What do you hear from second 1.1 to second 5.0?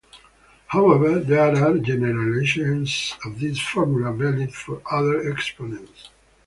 there are generalizations of this formula valid for